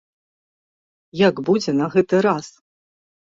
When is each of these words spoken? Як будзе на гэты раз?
Як 1.27 1.35
будзе 1.49 1.71
на 1.81 1.87
гэты 1.97 2.15
раз? 2.29 2.45